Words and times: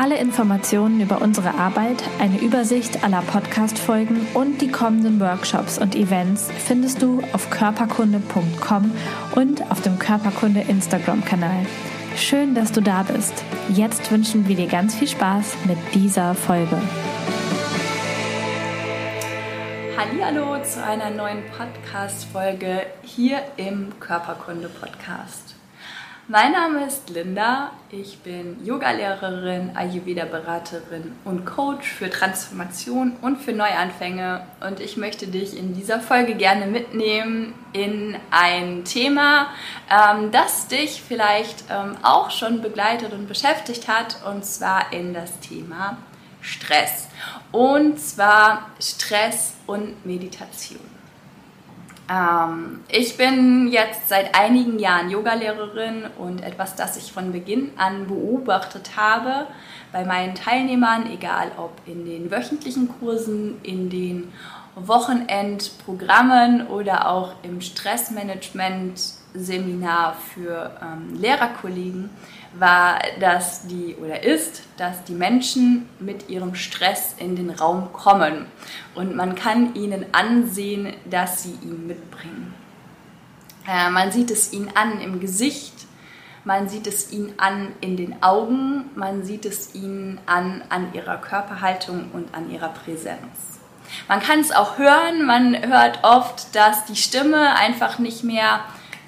Alle 0.00 0.16
Informationen 0.16 1.02
über 1.02 1.20
unsere 1.20 1.56
Arbeit, 1.56 2.02
eine 2.20 2.40
Übersicht 2.40 3.04
aller 3.04 3.20
Podcast-Folgen 3.20 4.26
und 4.32 4.62
die 4.62 4.70
kommenden 4.70 5.20
Workshops 5.20 5.76
und 5.76 5.94
Events 5.94 6.48
findest 6.50 7.02
du 7.02 7.22
auf 7.34 7.50
körperkunde.com 7.50 8.92
und 9.34 9.70
auf 9.70 9.82
dem 9.82 9.98
Körperkunde 9.98 10.62
Instagram-Kanal. 10.62 11.66
Schön, 12.16 12.54
dass 12.54 12.72
du 12.72 12.80
da 12.80 13.02
bist. 13.02 13.44
Jetzt 13.68 14.10
wünschen 14.10 14.48
wir 14.48 14.56
dir 14.56 14.68
ganz 14.68 14.94
viel 14.94 15.06
Spaß 15.08 15.56
mit 15.66 15.76
dieser 15.92 16.34
Folge. 16.34 16.80
Hallo 19.98 20.62
zu 20.62 20.82
einer 20.82 21.10
neuen 21.10 21.42
Podcast-Folge 21.58 22.86
hier 23.02 23.42
im 23.58 23.92
Körperkunde-Podcast. 24.00 25.59
Mein 26.32 26.52
Name 26.52 26.86
ist 26.86 27.10
Linda, 27.10 27.72
ich 27.90 28.20
bin 28.20 28.64
Yogalehrerin, 28.64 29.72
Ayurveda-Beraterin 29.74 31.16
und 31.24 31.44
Coach 31.44 31.90
für 31.90 32.08
Transformation 32.08 33.16
und 33.20 33.38
für 33.38 33.52
Neuanfänge. 33.52 34.46
Und 34.64 34.78
ich 34.78 34.96
möchte 34.96 35.26
dich 35.26 35.58
in 35.58 35.74
dieser 35.74 35.98
Folge 35.98 36.36
gerne 36.36 36.66
mitnehmen 36.66 37.54
in 37.72 38.16
ein 38.30 38.84
Thema, 38.84 39.48
ähm, 39.90 40.30
das 40.30 40.68
dich 40.68 41.02
vielleicht 41.02 41.64
ähm, 41.68 41.96
auch 42.04 42.30
schon 42.30 42.62
begleitet 42.62 43.12
und 43.12 43.26
beschäftigt 43.26 43.88
hat 43.88 44.18
und 44.24 44.44
zwar 44.44 44.92
in 44.92 45.12
das 45.12 45.40
Thema 45.40 45.96
Stress. 46.40 47.08
Und 47.50 47.98
zwar 47.98 48.70
Stress 48.78 49.54
und 49.66 50.06
Meditation. 50.06 51.00
Ähm, 52.10 52.80
ich 52.88 53.16
bin 53.16 53.68
jetzt 53.68 54.08
seit 54.08 54.34
einigen 54.34 54.80
Jahren 54.80 55.10
Yogalehrerin 55.10 56.06
und 56.18 56.42
etwas, 56.42 56.74
das 56.74 56.96
ich 56.96 57.12
von 57.12 57.30
Beginn 57.32 57.70
an 57.76 58.08
beobachtet 58.08 58.96
habe 58.96 59.46
bei 59.92 60.04
meinen 60.04 60.34
Teilnehmern, 60.34 61.08
egal 61.12 61.52
ob 61.56 61.72
in 61.86 62.04
den 62.04 62.28
wöchentlichen 62.30 62.88
Kursen, 62.98 63.60
in 63.62 63.88
den 63.90 64.32
Wochenendprogrammen 64.74 66.66
oder 66.68 67.08
auch 67.08 67.34
im 67.42 67.60
Stressmanagement-Seminar 67.60 70.14
für 70.14 70.70
ähm, 70.80 71.20
Lehrerkollegen, 71.20 72.08
war, 72.54 73.00
dass 73.20 73.66
die 73.66 73.96
oder 74.00 74.22
ist, 74.22 74.62
dass 74.76 75.04
die 75.04 75.14
Menschen 75.14 75.88
mit 76.00 76.28
ihrem 76.28 76.54
Stress 76.54 77.14
in 77.18 77.36
den 77.36 77.50
Raum 77.50 77.92
kommen 77.92 78.46
und 78.94 79.14
man 79.14 79.34
kann 79.34 79.74
ihnen 79.74 80.06
ansehen, 80.12 80.94
dass 81.08 81.44
sie 81.44 81.56
ihn 81.62 81.86
mitbringen. 81.86 82.54
Äh, 83.68 83.90
man 83.90 84.10
sieht 84.10 84.30
es 84.30 84.52
ihnen 84.52 84.70
an 84.74 85.00
im 85.00 85.20
Gesicht, 85.20 85.74
man 86.44 86.68
sieht 86.68 86.86
es 86.86 87.12
ihnen 87.12 87.34
an 87.38 87.72
in 87.80 87.96
den 87.96 88.22
Augen, 88.22 88.90
man 88.96 89.22
sieht 89.22 89.44
es 89.44 89.74
ihnen 89.74 90.18
an 90.26 90.62
an 90.70 90.92
ihrer 90.94 91.18
Körperhaltung 91.18 92.10
und 92.12 92.34
an 92.34 92.50
ihrer 92.50 92.70
Präsenz. 92.70 93.60
Man 94.08 94.20
kann 94.20 94.40
es 94.40 94.52
auch 94.52 94.78
hören, 94.78 95.26
man 95.26 95.68
hört 95.68 96.02
oft, 96.02 96.54
dass 96.54 96.84
die 96.86 96.96
Stimme 96.96 97.56
einfach 97.56 97.98
nicht 97.98 98.24
mehr 98.24 98.60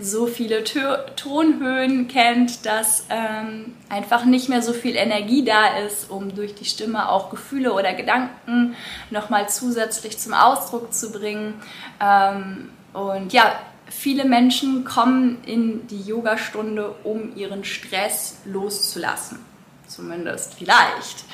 so 0.03 0.27
viele 0.27 0.65
Tö 0.65 0.97
Tonhöhen 1.17 2.09
kennt, 2.09 2.67
dass 2.67 3.05
ähm, 3.09 3.75
einfach 3.89 4.25
nicht 4.25 4.49
mehr 4.49 4.63
so 4.63 4.73
viel 4.73 4.97
Energie 4.97 5.45
da 5.45 5.79
ist, 5.79 6.11
um 6.11 6.35
durch 6.35 6.55
die 6.55 6.65
Stimme 6.65 7.09
auch 7.09 7.31
Gefühle 7.31 7.73
oder 7.73 7.95
Gedanken 7.95 8.77
nochmal 9.11 9.49
zusätzlich 9.49 10.19
zum 10.19 10.35
Ausdruck 10.35 10.93
zu 10.93 11.13
bringen. 11.13 11.55
Ähm, 12.01 12.71
und 12.93 13.33
ja, 13.33 13.55
viele 13.89 14.25
Menschen 14.25 14.85
kommen 14.85 15.43
in 15.45 15.87
die 15.87 16.03
Yogastunde, 16.03 16.95
um 17.05 17.35
ihren 17.37 17.65
Stress 17.65 18.39
loszulassen. 18.45 19.39
Zumindest 19.87 20.55
vielleicht. 20.55 21.25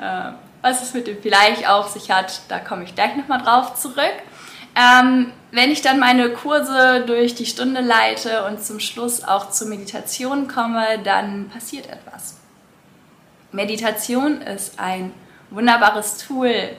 Äh, 0.00 0.32
was 0.60 0.82
es 0.82 0.94
mit 0.94 1.06
dem 1.08 1.20
vielleicht 1.20 1.68
auf 1.68 1.88
sich 1.88 2.10
hat, 2.10 2.42
da 2.48 2.58
komme 2.58 2.84
ich 2.84 2.94
gleich 2.94 3.16
nochmal 3.16 3.42
drauf 3.42 3.74
zurück. 3.74 4.14
Ähm, 4.76 5.32
wenn 5.52 5.70
ich 5.70 5.82
dann 5.82 6.00
meine 6.00 6.30
Kurse 6.30 7.04
durch 7.06 7.34
die 7.34 7.44
Stunde 7.44 7.82
leite 7.82 8.46
und 8.46 8.64
zum 8.64 8.80
Schluss 8.80 9.22
auch 9.22 9.50
zur 9.50 9.68
Meditation 9.68 10.48
komme, 10.48 10.98
dann 11.04 11.50
passiert 11.50 11.88
etwas. 11.90 12.38
Meditation 13.52 14.40
ist 14.40 14.80
ein 14.80 15.12
wunderbares 15.50 16.16
Tool 16.16 16.70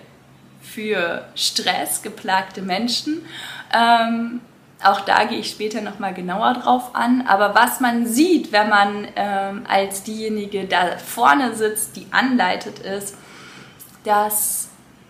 für 0.61 1.23
stressgeplagte 1.35 2.63
Menschen. 2.63 3.23
Ähm, 3.71 4.41
auch 4.83 5.01
da 5.01 5.25
gehe 5.25 5.39
ich 5.39 5.51
später 5.51 5.81
nochmal 5.81 6.15
genauer 6.15 6.55
drauf 6.55 6.95
an. 6.95 7.25
Aber 7.27 7.53
was 7.53 7.79
man 7.79 8.07
sieht, 8.07 8.51
wenn 8.51 8.69
man 8.69 9.07
ähm, 9.15 9.65
als 9.69 10.01
diejenige 10.01 10.65
da 10.65 10.97
vorne 10.97 11.53
sitzt, 11.53 11.95
die 11.95 12.07
anleitet 12.09 12.79
ist, 12.79 13.15
dass 14.03 14.69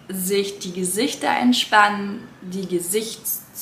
sich 0.10 0.60
die 0.60 0.74
Gesichter 0.74 1.30
entspannen, 1.30 2.28
die 2.42 2.68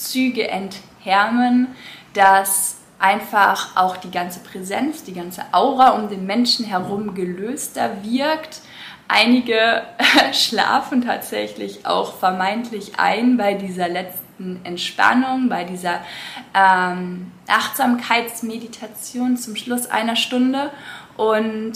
Gesichtszüge 0.02 0.48
enthärmen, 0.48 1.68
dass 2.14 2.78
einfach 3.00 3.76
auch 3.76 3.98
die 3.98 4.12
ganze 4.12 4.42
Präsenz, 4.42 5.04
die 5.04 5.14
ganze 5.14 5.44
Aura 5.52 5.92
um 5.92 6.10
den 6.10 6.26
Menschen 6.26 6.66
herum 6.66 7.14
gelöster 7.16 8.04
wirkt. 8.04 8.62
Einige 9.08 9.84
schlafen 10.34 11.04
tatsächlich 11.04 11.86
auch 11.86 12.18
vermeintlich 12.18 12.94
ein 12.98 13.38
bei 13.38 13.54
dieser 13.54 13.88
letzten 13.88 14.60
Entspannung, 14.64 15.50
bei 15.50 15.64
dieser 15.64 16.02
ähm, 16.54 17.32
Achtsamkeitsmeditation 17.48 19.38
zum 19.38 19.56
Schluss 19.56 19.88
einer 19.88 20.16
Stunde. 20.16 20.72
Und 21.18 21.74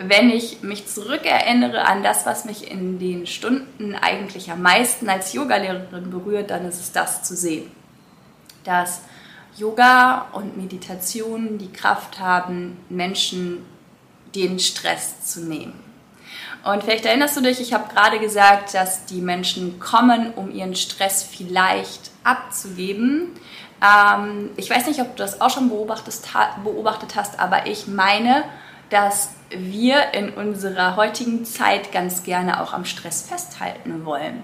wenn 0.00 0.30
ich 0.30 0.62
mich 0.62 0.86
zurückerinnere 0.86 1.84
an 1.84 2.02
das, 2.02 2.24
was 2.24 2.44
mich 2.44 2.70
in 2.70 2.98
den 2.98 3.26
Stunden 3.26 3.94
eigentlich 3.94 4.50
am 4.50 4.62
meisten 4.62 5.08
als 5.08 5.32
Yogalehrerin 5.32 6.10
berührt, 6.10 6.50
dann 6.50 6.64
ist 6.66 6.80
es 6.80 6.92
das 6.92 7.22
zu 7.22 7.34
sehen. 7.34 7.70
Dass 8.64 9.02
Yoga 9.56 10.26
und 10.32 10.56
Meditation 10.56 11.58
die 11.58 11.72
Kraft 11.72 12.20
haben, 12.20 12.78
Menschen 12.88 13.66
den 14.34 14.58
Stress 14.58 15.24
zu 15.24 15.40
nehmen. 15.40 15.72
Und 16.64 16.84
vielleicht 16.84 17.06
erinnerst 17.06 17.36
du 17.36 17.40
dich, 17.40 17.60
ich 17.60 17.72
habe 17.72 17.92
gerade 17.92 18.18
gesagt, 18.18 18.74
dass 18.74 19.06
die 19.06 19.20
Menschen 19.20 19.80
kommen, 19.80 20.32
um 20.34 20.52
ihren 20.52 20.76
Stress 20.76 21.22
vielleicht 21.22 22.10
abzugeben. 22.24 23.30
Ähm, 23.82 24.50
ich 24.56 24.68
weiß 24.68 24.86
nicht, 24.86 25.00
ob 25.00 25.16
du 25.16 25.22
das 25.22 25.40
auch 25.40 25.50
schon 25.50 25.68
beobachtet 25.70 27.14
hast, 27.14 27.40
aber 27.40 27.66
ich 27.66 27.86
meine, 27.86 28.44
dass 28.90 29.30
wir 29.50 30.12
in 30.14 30.30
unserer 30.30 30.96
heutigen 30.96 31.44
Zeit 31.44 31.92
ganz 31.92 32.22
gerne 32.22 32.62
auch 32.62 32.72
am 32.72 32.84
Stress 32.84 33.22
festhalten 33.22 34.04
wollen. 34.04 34.42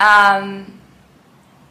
Ähm, 0.00 0.66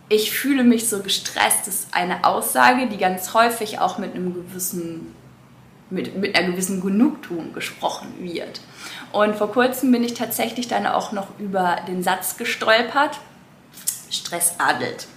ich 0.10 0.32
fühle 0.32 0.64
mich 0.64 0.90
so 0.90 1.02
gestresst, 1.02 1.68
ist 1.68 1.94
eine 1.94 2.26
Aussage, 2.26 2.88
die 2.88 2.98
ganz 2.98 3.34
häufig 3.34 3.80
auch 3.80 3.98
mit 3.98 4.14
einem 4.14 4.34
gewissen 4.34 5.16
mit, 5.92 6.16
mit 6.18 6.36
einer 6.36 6.52
gewissen 6.52 6.82
Genugtuung 6.82 7.54
gesprochen 7.54 8.08
wird. 8.20 8.62
Und 9.12 9.36
vor 9.36 9.52
kurzem 9.52 9.92
bin 9.92 10.04
ich 10.04 10.14
tatsächlich 10.14 10.68
dann 10.68 10.88
auch 10.88 11.12
noch 11.12 11.38
über 11.38 11.78
den 11.88 12.02
Satz 12.02 12.38
gestolpert, 12.38 13.20
Stress 14.10 14.56
adelt. 14.58 15.08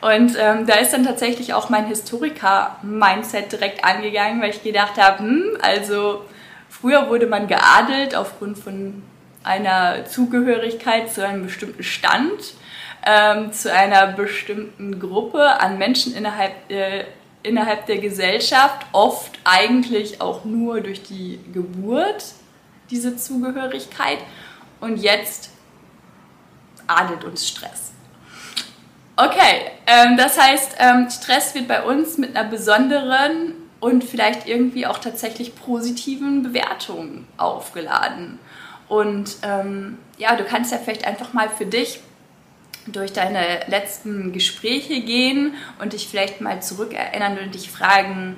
Und 0.00 0.36
ähm, 0.38 0.66
da 0.66 0.74
ist 0.76 0.92
dann 0.92 1.04
tatsächlich 1.04 1.54
auch 1.54 1.68
mein 1.68 1.86
Historiker-Mindset 1.86 3.52
direkt 3.52 3.84
angegangen, 3.84 4.40
weil 4.40 4.50
ich 4.50 4.62
gedacht 4.62 4.98
habe, 4.98 5.20
hm, 5.20 5.58
also 5.60 6.24
früher 6.68 7.08
wurde 7.08 7.26
man 7.26 7.46
geadelt 7.46 8.14
aufgrund 8.14 8.58
von 8.58 9.02
einer 9.42 10.04
Zugehörigkeit 10.04 11.12
zu 11.12 11.26
einem 11.26 11.44
bestimmten 11.44 11.82
Stand, 11.82 12.54
ähm, 13.06 13.52
zu 13.52 13.72
einer 13.72 14.08
bestimmten 14.08 15.00
Gruppe 15.00 15.60
an 15.60 15.78
Menschen 15.78 16.14
innerhalb, 16.14 16.52
äh, 16.70 17.04
innerhalb 17.42 17.86
der 17.86 17.98
Gesellschaft, 17.98 18.86
oft 18.92 19.38
eigentlich 19.44 20.20
auch 20.20 20.44
nur 20.44 20.80
durch 20.80 21.02
die 21.02 21.40
Geburt, 21.52 22.24
diese 22.90 23.16
Zugehörigkeit. 23.16 24.18
Und 24.80 24.98
jetzt 24.98 25.50
adelt 26.86 27.24
uns 27.24 27.48
Stress. 27.48 27.92
Okay, 29.22 29.70
ähm, 29.86 30.16
das 30.16 30.40
heißt, 30.40 30.76
ähm, 30.78 31.10
Stress 31.10 31.54
wird 31.54 31.68
bei 31.68 31.82
uns 31.82 32.16
mit 32.16 32.34
einer 32.34 32.48
besonderen 32.48 33.52
und 33.78 34.02
vielleicht 34.02 34.48
irgendwie 34.48 34.86
auch 34.86 34.96
tatsächlich 34.96 35.54
positiven 35.54 36.42
Bewertung 36.42 37.26
aufgeladen. 37.36 38.38
Und 38.88 39.36
ähm, 39.42 39.98
ja, 40.16 40.36
du 40.36 40.44
kannst 40.44 40.72
ja 40.72 40.78
vielleicht 40.78 41.06
einfach 41.06 41.34
mal 41.34 41.50
für 41.50 41.66
dich 41.66 42.00
durch 42.86 43.12
deine 43.12 43.60
letzten 43.66 44.32
Gespräche 44.32 45.02
gehen 45.02 45.54
und 45.82 45.92
dich 45.92 46.08
vielleicht 46.08 46.40
mal 46.40 46.62
zurückerinnern 46.62 47.38
und 47.44 47.54
dich 47.54 47.70
fragen, 47.70 48.36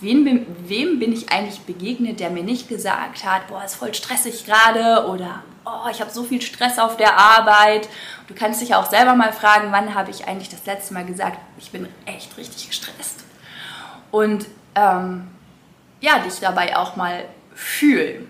wem, 0.00 0.46
wem 0.66 0.98
bin 0.98 1.12
ich 1.12 1.30
eigentlich 1.30 1.60
begegnet, 1.60 2.20
der 2.20 2.30
mir 2.30 2.42
nicht 2.42 2.68
gesagt 2.68 3.24
hat, 3.24 3.48
boah, 3.48 3.64
ist 3.64 3.74
voll 3.74 3.94
stressig 3.94 4.44
gerade 4.44 5.06
oder 5.08 5.42
oh, 5.64 5.88
ich 5.90 6.00
habe 6.00 6.10
so 6.10 6.24
viel 6.24 6.40
Stress 6.40 6.78
auf 6.78 6.96
der 6.96 7.18
Arbeit. 7.18 7.88
Du 8.26 8.34
kannst 8.34 8.60
dich 8.60 8.74
auch 8.74 8.86
selber 8.86 9.14
mal 9.14 9.32
fragen, 9.32 9.68
wann 9.70 9.94
habe 9.94 10.10
ich 10.10 10.26
eigentlich 10.26 10.48
das 10.48 10.66
letzte 10.66 10.94
Mal 10.94 11.04
gesagt, 11.04 11.38
ich 11.58 11.70
bin 11.70 11.88
echt 12.06 12.36
richtig 12.36 12.68
gestresst. 12.68 13.24
Und 14.10 14.46
ähm, 14.74 15.28
ja, 16.00 16.18
dich 16.20 16.40
dabei 16.40 16.76
auch 16.76 16.96
mal 16.96 17.24
fühlen. 17.54 18.28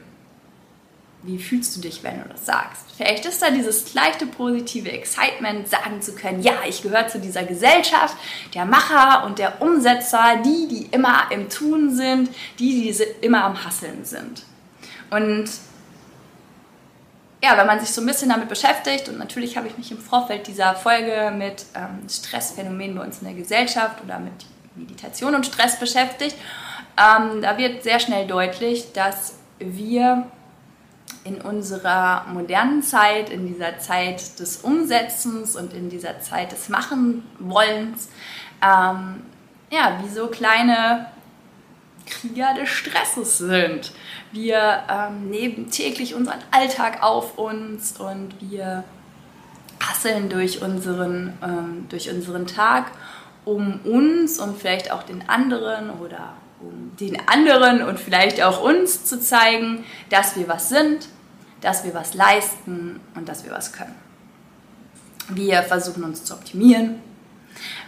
Wie 1.22 1.38
fühlst 1.38 1.76
du 1.76 1.80
dich, 1.80 2.02
wenn 2.04 2.22
du 2.22 2.28
das 2.28 2.46
sagst? 2.46 2.82
Vielleicht 2.96 3.26
ist 3.26 3.42
da 3.42 3.50
dieses 3.50 3.92
leichte 3.92 4.24
positive 4.26 4.90
Excitement, 4.90 5.68
sagen 5.68 6.00
zu 6.00 6.14
können, 6.14 6.42
ja, 6.42 6.54
ich 6.66 6.82
gehöre 6.82 7.08
zu 7.08 7.18
dieser 7.18 7.42
Gesellschaft 7.42 8.16
der 8.54 8.64
Macher 8.64 9.24
und 9.26 9.38
der 9.38 9.60
Umsetzer, 9.60 10.40
die, 10.44 10.68
die 10.68 10.86
immer 10.92 11.30
im 11.30 11.48
Tun 11.48 11.94
sind, 11.94 12.30
die, 12.58 12.92
die 12.92 13.04
immer 13.20 13.44
am 13.44 13.64
Hasseln 13.64 14.04
sind. 14.04 14.44
Und 15.10 15.48
ja, 17.42 17.56
wenn 17.56 17.66
man 17.66 17.80
sich 17.80 17.90
so 17.90 18.00
ein 18.00 18.06
bisschen 18.06 18.30
damit 18.30 18.48
beschäftigt, 18.48 19.08
und 19.08 19.18
natürlich 19.18 19.56
habe 19.56 19.68
ich 19.68 19.76
mich 19.78 19.90
im 19.90 19.98
Vorfeld 19.98 20.46
dieser 20.46 20.74
Folge 20.74 21.32
mit 21.36 21.66
ähm, 21.74 22.08
Stressphänomenen 22.08 22.96
bei 22.96 23.04
uns 23.04 23.18
in 23.20 23.26
der 23.26 23.36
Gesellschaft 23.36 24.02
oder 24.04 24.18
mit 24.18 24.32
Meditation 24.74 25.34
und 25.34 25.46
Stress 25.46 25.78
beschäftigt, 25.78 26.36
ähm, 26.96 27.42
da 27.42 27.56
wird 27.58 27.82
sehr 27.84 28.00
schnell 28.00 28.26
deutlich, 28.26 28.92
dass 28.92 29.34
wir 29.58 30.26
in 31.24 31.40
unserer 31.40 32.26
modernen 32.28 32.82
Zeit, 32.82 33.30
in 33.30 33.46
dieser 33.46 33.78
Zeit 33.78 34.38
des 34.38 34.58
Umsetzens 34.58 35.56
und 35.56 35.72
in 35.72 35.90
dieser 35.90 36.20
Zeit 36.20 36.52
des 36.52 36.68
Machenwollens, 36.68 38.08
ähm, 38.62 39.22
ja, 39.70 40.00
wie 40.02 40.08
so 40.08 40.28
kleine 40.28 41.06
Krieger 42.06 42.54
des 42.54 42.68
Stresses 42.68 43.38
sind. 43.38 43.92
Wir 44.32 44.84
ähm, 44.90 45.30
nehmen 45.30 45.70
täglich 45.70 46.14
unseren 46.14 46.40
Alltag 46.50 47.02
auf 47.02 47.38
uns 47.38 47.98
und 47.98 48.34
wir 48.40 48.84
hasseln 49.80 50.28
durch 50.28 50.62
unseren, 50.62 51.38
ähm, 51.42 51.86
durch 51.88 52.10
unseren 52.10 52.46
Tag, 52.46 52.90
um 53.44 53.80
uns 53.84 54.38
und 54.38 54.58
vielleicht 54.58 54.90
auch 54.90 55.02
den 55.02 55.28
anderen 55.28 55.90
oder 55.90 56.34
den 56.60 57.28
anderen 57.28 57.82
und 57.82 58.00
vielleicht 58.00 58.42
auch 58.42 58.62
uns 58.62 59.04
zu 59.04 59.20
zeigen, 59.20 59.84
dass 60.10 60.36
wir 60.36 60.48
was 60.48 60.68
sind, 60.68 61.08
dass 61.60 61.84
wir 61.84 61.94
was 61.94 62.14
leisten 62.14 63.00
und 63.14 63.28
dass 63.28 63.44
wir 63.44 63.52
was 63.52 63.72
können. 63.72 63.94
Wir 65.28 65.62
versuchen 65.62 66.04
uns 66.04 66.24
zu 66.24 66.34
optimieren, 66.34 67.00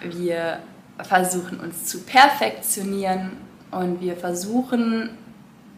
wir 0.02 0.60
versuchen 1.02 1.58
uns 1.60 1.86
zu 1.86 2.00
perfektionieren 2.00 3.32
und 3.70 4.00
wir 4.00 4.16
versuchen 4.16 5.16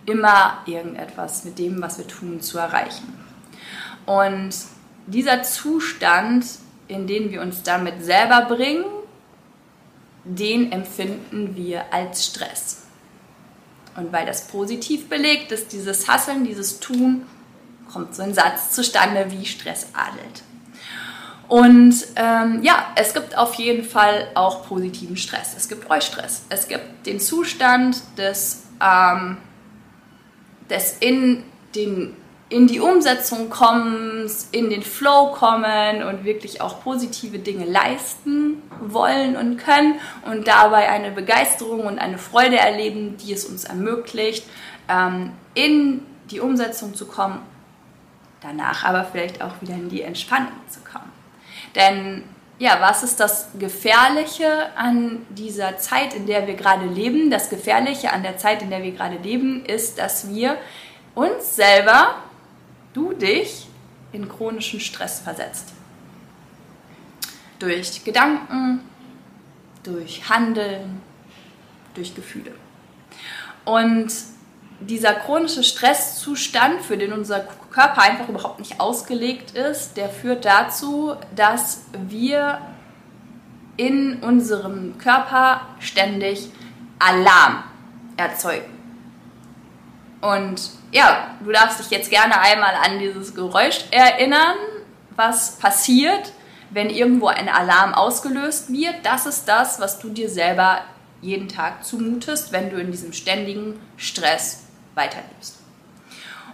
immer 0.07 0.59
irgendetwas 0.67 1.45
mit 1.45 1.59
dem, 1.59 1.81
was 1.81 1.99
wir 1.99 2.07
tun, 2.07 2.41
zu 2.41 2.59
erreichen. 2.59 3.15
Und 4.07 4.51
dieser 5.07 5.43
Zustand, 5.43 6.45
in 6.89 7.07
den 7.07 7.31
wir 7.31 7.41
uns 7.41 7.63
damit 7.63 8.05
selber 8.05 8.47
bringen, 8.47 8.85
den 10.25 10.73
empfinden 10.73 11.55
wir 11.57 11.93
als 11.93 12.27
Stress. 12.27 12.82
Und 13.97 14.13
weil 14.13 14.27
das 14.27 14.47
positiv 14.49 15.09
belegt 15.09 15.53
ist, 15.53 15.73
dieses 15.73 16.09
Hasseln, 16.09 16.45
dieses 16.45 16.81
Tun, 16.81 17.27
kommt 17.93 18.15
so 18.15 18.23
ein 18.23 18.35
Satz 18.35 18.73
zustande 18.73 19.27
wie 19.31 19.45
Stress 19.45 19.89
adelt. 19.93 20.43
Und 21.49 21.95
ähm, 22.17 22.63
ja, 22.63 22.87
es 22.97 23.13
gibt 23.13 23.37
auf 23.37 23.55
jeden 23.57 23.85
Fall 23.85 24.29
auch 24.35 24.67
positiven 24.67 25.19
Stress. 25.19 25.55
Es 25.55 25.69
gibt 25.69 25.91
Eustress. 25.91 26.47
Es 26.49 26.67
gibt 26.67 27.05
den 27.05 27.21
Zustand 27.21 28.01
des, 28.17 28.63
ähm, 28.81 29.37
des 30.71 30.97
in, 31.01 31.45
den, 31.75 32.17
in 32.53 32.67
die 32.67 32.81
Umsetzung 32.81 33.49
kommens, 33.49 34.49
in 34.53 34.69
den 34.69 34.83
Flow 34.83 35.33
kommen 35.33 36.03
und 36.03 36.25
wirklich 36.25 36.61
auch 36.61 36.83
positive 36.83 37.39
Dinge 37.39 37.65
leisten 37.65 38.63
wollen 38.81 39.37
und 39.37 39.57
können 39.57 39.99
und 40.27 40.47
dabei 40.47 40.91
eine 40.91 41.11
Begeisterung 41.11 41.87
und 41.87 41.99
eine 41.99 42.19
Freude 42.19 42.59
erleben, 42.59 43.17
die 43.17 43.33
es 43.33 43.47
uns 43.47 43.65
ermöglicht, 43.65 44.45
ähm, 44.89 45.33
in 45.55 46.03
die 46.31 46.41
Umsetzung 46.41 46.95
zu 46.95 47.07
kommen, 47.07 47.41
danach 48.43 48.85
aber 48.85 49.05
vielleicht 49.05 49.41
auch 49.41 49.55
wieder 49.61 49.75
in 49.75 49.89
die 49.89 50.03
Entspannung 50.03 50.53
zu 50.69 50.81
kommen. 50.81 51.11
Denn 51.75 52.23
ja, 52.59 52.77
was 52.81 53.03
ist 53.03 53.19
das 53.19 53.49
Gefährliche 53.59 54.77
an 54.77 55.25
dieser 55.31 55.79
Zeit, 55.79 56.13
in 56.13 56.27
der 56.27 56.47
wir 56.47 56.55
gerade 56.55 56.85
leben? 56.85 57.31
Das 57.31 57.49
Gefährliche 57.49 58.13
an 58.13 58.23
der 58.23 58.37
Zeit, 58.37 58.61
in 58.61 58.69
der 58.69 58.83
wir 58.83 58.93
gerade 58.93 59.17
leben, 59.17 59.65
ist, 59.65 59.99
dass 59.99 60.29
wir 60.29 60.59
uns 61.15 61.57
selber, 61.57 62.15
du 62.93 63.13
dich, 63.13 63.69
in 64.13 64.29
chronischen 64.29 64.81
Stress 64.81 65.21
versetzt. 65.21 65.73
Durch 67.59 68.05
Gedanken, 68.05 68.81
durch 69.83 70.29
Handeln, 70.29 71.01
durch 71.95 72.15
Gefühle. 72.15 72.53
Und 73.65 74.13
dieser 74.81 75.15
chronische 75.15 75.63
Stresszustand, 75.63 76.83
für 76.83 76.97
den 76.97 77.13
unser 77.13 77.41
Körper 77.71 78.03
einfach 78.03 78.29
überhaupt 78.29 78.59
nicht 78.59 78.81
ausgelegt 78.81 79.53
ist, 79.53 79.97
der 79.97 80.09
führt 80.09 80.45
dazu, 80.45 81.15
dass 81.35 81.85
wir 82.09 82.61
in 83.77 84.23
unserem 84.23 84.99
Körper 84.99 85.63
ständig 85.79 86.51
Alarm 86.99 87.65
erzeugen. 88.17 88.71
Und 90.21 90.71
ja, 90.93 91.37
du 91.43 91.51
darfst 91.51 91.81
dich 91.81 91.91
jetzt 91.91 92.11
gerne 92.11 92.39
einmal 92.41 92.75
an 92.75 92.99
dieses 92.99 93.35
Geräusch 93.35 93.81
erinnern, 93.91 94.57
was 95.17 95.59
passiert, 95.59 96.33
wenn 96.71 96.91
irgendwo 96.91 97.27
ein 97.27 97.49
Alarm 97.49 97.95
ausgelöst 97.95 98.73
wird. 98.73 98.95
Das 99.03 99.27
ist 99.27 99.47
das, 99.47 99.81
was 99.81 99.99
du 99.99 100.11
dir 100.11 100.29
selber 100.29 100.83
jeden 101.21 101.49
Tag 101.49 101.85
zumutest, 101.85 102.53
wenn 102.53 102.71
du 102.71 102.77
in 102.77 102.91
diesem 102.91 103.13
ständigen 103.13 103.81
Stress 103.97 104.65
weiterlebst. 104.95 105.59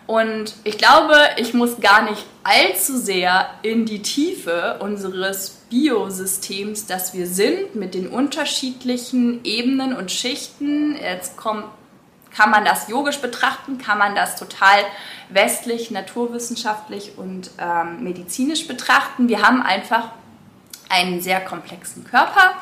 Und 0.07 0.55
ich 0.65 0.79
glaube, 0.79 1.15
ich 1.37 1.53
muss 1.53 1.81
gar 1.81 2.09
nicht 2.09 2.25
allzu 2.43 2.97
sehr 2.97 3.51
in 3.61 3.85
die 3.85 4.01
Tiefe 4.01 4.79
unseres 4.81 5.59
Biosystems, 5.69 6.87
das 6.87 7.13
wir 7.13 7.27
sind, 7.27 7.75
mit 7.75 7.93
den 7.95 8.09
unterschiedlichen 8.09 9.45
Ebenen 9.45 9.95
und 9.95 10.11
Schichten. 10.11 10.97
Jetzt 10.97 11.37
kommt, 11.37 11.67
kann 12.39 12.51
man 12.51 12.65
das 12.65 12.89
yogisch 12.89 13.19
betrachten, 13.19 13.79
kann 13.79 13.99
man 13.99 14.15
das 14.15 14.37
total 14.37 14.85
westlich, 15.29 15.91
naturwissenschaftlich 15.91 17.19
und 17.19 17.51
ähm, 17.59 18.05
medizinisch 18.05 18.69
betrachten. 18.69 19.29
Wir 19.29 19.43
haben 19.43 19.61
einfach 19.61 20.13
einen 20.89 21.21
sehr 21.21 21.41
komplexen 21.41 22.05
Körper, 22.05 22.53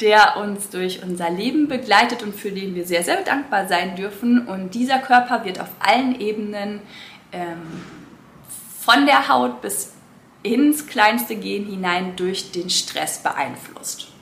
der 0.00 0.38
uns 0.38 0.70
durch 0.70 1.02
unser 1.02 1.28
Leben 1.28 1.68
begleitet 1.68 2.22
und 2.22 2.34
für 2.34 2.50
den 2.50 2.74
wir 2.74 2.86
sehr, 2.86 3.04
sehr 3.04 3.22
dankbar 3.22 3.68
sein 3.68 3.94
dürfen. 3.94 4.48
Und 4.48 4.74
dieser 4.74 5.00
Körper 5.00 5.44
wird 5.44 5.60
auf 5.60 5.68
allen 5.80 6.18
Ebenen 6.18 6.80
ähm, 7.32 7.84
von 8.80 9.04
der 9.04 9.28
Haut 9.28 9.60
bis 9.60 9.92
ins 10.42 10.86
kleinste 10.86 11.36
Gen 11.36 11.66
hinein 11.66 12.16
durch 12.16 12.52
den 12.52 12.70
Stress 12.70 13.18
beeinflusst. 13.18 14.15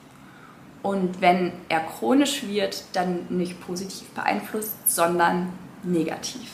Und 0.84 1.20
wenn 1.20 1.52
er 1.68 1.80
chronisch 1.80 2.44
wird, 2.46 2.84
dann 2.92 3.26
nicht 3.30 3.60
positiv 3.60 4.08
beeinflusst, 4.10 4.76
sondern 4.86 5.52
negativ. 5.82 6.48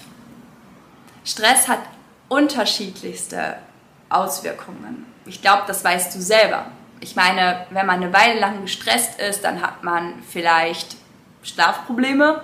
Stress 1.25 1.69
hat 1.69 1.81
unterschiedlichste 2.31 3.57
Auswirkungen. 4.09 5.05
Ich 5.27 5.43
glaube, 5.43 5.65
das 5.67 5.85
weißt 5.85 6.15
du 6.15 6.21
selber 6.23 6.67
ich 7.01 7.17
meine, 7.17 7.67
wenn 7.71 7.87
man 7.87 8.03
eine 8.03 8.13
Weile 8.13 8.39
lang 8.39 8.63
gestresst 8.63 9.19
ist, 9.21 9.43
dann 9.43 9.63
hat 9.63 9.83
man 9.83 10.23
vielleicht 10.23 10.97
Schlafprobleme, 11.43 12.43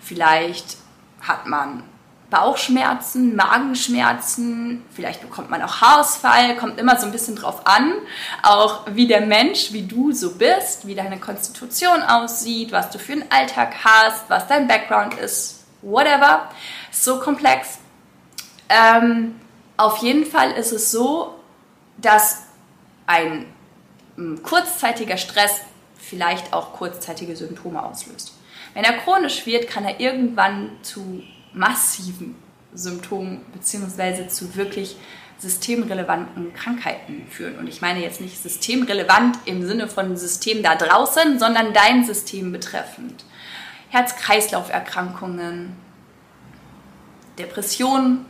vielleicht 0.00 0.76
hat 1.22 1.46
man 1.46 1.82
Bauchschmerzen, 2.30 3.34
Magenschmerzen, 3.36 4.84
vielleicht 4.92 5.22
bekommt 5.22 5.48
man 5.48 5.62
auch 5.62 5.80
Haarausfall, 5.80 6.56
kommt 6.56 6.78
immer 6.78 6.98
so 7.00 7.06
ein 7.06 7.12
bisschen 7.12 7.36
drauf 7.36 7.66
an, 7.66 7.94
auch 8.42 8.82
wie 8.92 9.06
der 9.06 9.22
Mensch, 9.22 9.72
wie 9.72 9.86
du 9.86 10.12
so 10.12 10.34
bist, 10.34 10.86
wie 10.86 10.94
deine 10.94 11.18
Konstitution 11.18 12.02
aussieht, 12.02 12.70
was 12.70 12.90
du 12.90 12.98
für 12.98 13.12
einen 13.12 13.30
Alltag 13.30 13.76
hast, 13.82 14.28
was 14.28 14.46
dein 14.46 14.68
Background 14.68 15.14
ist, 15.14 15.64
whatever. 15.80 16.50
So 16.90 17.18
komplex. 17.18 17.78
Ähm, 18.68 19.40
auf 19.78 19.98
jeden 19.98 20.26
Fall 20.26 20.52
ist 20.52 20.72
es 20.72 20.90
so, 20.90 21.34
dass 21.96 22.42
ein 23.06 23.46
kurzzeitiger 24.42 25.16
Stress 25.16 25.60
vielleicht 25.96 26.52
auch 26.52 26.74
kurzzeitige 26.74 27.36
Symptome 27.36 27.82
auslöst. 27.82 28.34
Wenn 28.74 28.84
er 28.84 28.98
chronisch 28.98 29.46
wird, 29.46 29.68
kann 29.68 29.86
er 29.86 29.98
irgendwann 29.98 30.72
zu 30.82 31.22
massiven 31.52 32.34
Symptomen 32.74 33.40
bzw. 33.52 34.28
zu 34.28 34.54
wirklich 34.54 34.96
systemrelevanten 35.38 36.52
Krankheiten 36.52 37.26
führen. 37.30 37.58
Und 37.58 37.68
ich 37.68 37.80
meine 37.80 38.02
jetzt 38.02 38.20
nicht 38.20 38.42
systemrelevant 38.42 39.38
im 39.44 39.66
Sinne 39.66 39.88
von 39.88 40.16
System 40.16 40.62
da 40.62 40.74
draußen, 40.74 41.38
sondern 41.38 41.72
dein 41.72 42.04
System 42.04 42.50
betreffend. 42.50 43.24
Herz-Kreislauf-Erkrankungen, 43.90 45.76
Depression, 47.38 48.26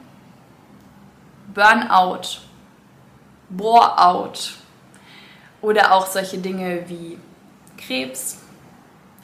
Burnout, 1.54 2.40
Bore-out 3.48 4.52
oder 5.62 5.92
auch 5.94 6.06
solche 6.06 6.38
Dinge 6.38 6.84
wie 6.88 7.18
Krebs, 7.78 8.42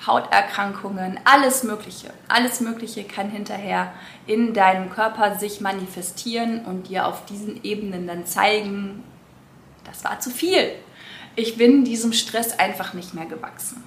Hauterkrankungen, 0.07 1.19
alles 1.25 1.63
Mögliche. 1.63 2.13
Alles 2.29 2.61
Mögliche 2.61 3.05
kann 3.05 3.31
hinterher 3.31 3.93
in 4.27 4.55
deinem 4.55 4.91
Körper 4.91 5.39
sich 5.39 5.61
manifestieren 5.61 6.65
und 6.65 6.89
dir 6.89 7.07
auf 7.07 7.25
diesen 7.27 7.63
Ebenen 7.65 8.07
dann 8.07 8.27
zeigen, 8.27 9.05
das 9.85 10.05
war 10.05 10.21
zu 10.21 10.31
viel. 10.31 10.73
Ich 11.37 11.57
bin 11.57 11.85
diesem 11.85 12.13
Stress 12.13 12.59
einfach 12.59 12.95
nicht 12.95 13.15
mehr 13.15 13.27
gewachsen. 13.27 13.83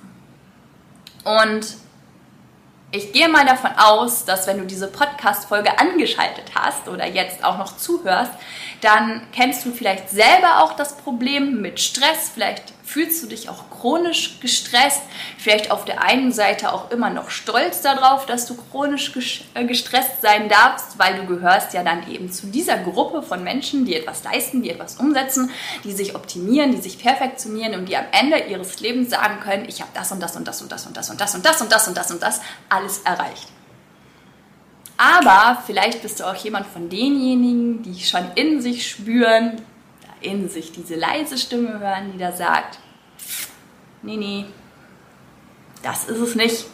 Und 1.24 1.78
ich 2.92 3.12
gehe 3.12 3.28
mal 3.28 3.46
davon 3.46 3.72
aus, 3.78 4.24
dass 4.24 4.48
wenn 4.48 4.60
du 4.60 4.66
diese 4.66 4.88
Podcast-Folge 4.88 5.78
angeschaltet 5.78 6.52
hast 6.56 6.88
oder 6.88 7.06
jetzt 7.06 7.44
auch 7.44 7.58
noch 7.58 7.76
zuhörst, 7.76 8.32
dann 8.80 9.22
kennst 9.34 9.66
du 9.66 9.72
vielleicht 9.72 10.10
selber 10.10 10.64
auch 10.64 10.74
das 10.74 10.96
Problem 10.98 11.62
mit 11.62 11.82
Stress. 11.82 12.32
Vielleicht 12.34 12.74
fühlst 12.88 13.22
du 13.22 13.28
dich 13.28 13.50
auch 13.50 13.70
chronisch 13.70 14.40
gestresst. 14.40 15.02
Vielleicht 15.38 15.72
auf 15.72 15.84
der 15.84 16.02
einen 16.02 16.32
Seite 16.32 16.72
auch 16.72 16.90
immer 16.90 17.10
noch 17.10 17.30
stolz 17.30 17.82
darauf, 17.82 18.26
dass 18.26 18.46
du 18.46 18.56
chronisch 18.56 19.12
äh, 19.54 19.66
gestresst 19.66 20.22
sein 20.22 20.48
darfst, 20.48 20.98
weil 20.98 21.18
du 21.18 21.26
gehörst 21.26 21.74
ja 21.74 21.84
dann 21.84 22.10
eben 22.10 22.32
zu 22.32 22.48
dieser 22.48 22.78
Gruppe 22.78 23.22
von 23.22 23.44
Menschen, 23.44 23.86
die 23.86 23.94
etwas 23.94 24.24
leisten, 24.24 24.62
die 24.62 24.70
etwas 24.70 24.96
umsetzen, 24.96 25.52
die 25.84 25.92
sich 25.92 26.16
optimieren, 26.16 26.72
die 26.72 26.82
sich 26.82 26.98
perfektionieren 26.98 27.76
und 27.76 27.90
die 27.90 27.98
am 27.98 28.06
Ende 28.12 28.40
ihres 28.40 28.80
Lebens 28.80 29.10
sagen 29.10 29.42
können, 29.42 29.66
ich 29.68 29.82
habe 29.82 29.92
das 29.94 30.12
und 30.14 30.22
das 30.22 30.38
und 30.38 30.48
das 30.48 30.62
und 30.62 30.72
das 30.72 30.88
und 30.88 30.96
das 30.96 31.10
und 31.10 31.20
das 31.20 31.36
und 31.36 31.46
das 31.46 31.62
und 31.62 31.72
das 31.72 31.88
und 31.88 31.98
das 31.98 32.12
und 32.12 32.24
das 32.24 32.42
alles 32.70 33.00
erreicht. 33.00 33.50
Aber 34.96 35.62
vielleicht 35.66 36.02
bist 36.02 36.22
du 36.22 36.24
auch 36.24 36.36
jemand 36.36 36.66
von 36.68 36.90
denjenigen, 36.90 37.84
die 37.84 38.00
schon 38.00 38.32
in 38.36 38.62
sich 38.62 38.90
spüren, 38.90 39.62
in 40.22 40.50
sich 40.50 40.72
diese 40.72 40.96
leise 40.96 41.38
Stimme 41.38 41.80
hören, 41.80 42.12
die 42.14 42.18
da 42.18 42.32
sagt, 42.32 42.80
nee, 44.02 44.18
nee, 44.18 44.46
das 45.84 46.06
ist 46.06 46.20
es 46.20 46.36
nicht. 46.36 46.66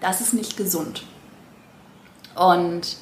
Das 0.00 0.20
ist 0.20 0.32
nicht 0.32 0.56
gesund. 0.56 1.04
Und 2.34 2.96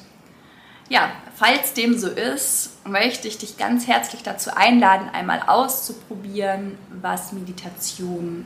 ja, 0.89 1.11
falls 1.35 1.73
dem 1.73 1.97
so 1.97 2.09
ist, 2.09 2.85
möchte 2.85 3.27
ich 3.27 3.37
dich 3.37 3.57
ganz 3.57 3.87
herzlich 3.87 4.23
dazu 4.23 4.51
einladen, 4.53 5.09
einmal 5.13 5.43
auszuprobieren, 5.45 6.77
was 7.01 7.31
Meditation 7.31 8.45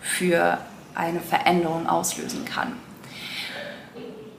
für 0.00 0.58
eine 0.94 1.20
Veränderung 1.20 1.88
auslösen 1.88 2.44
kann. 2.44 2.74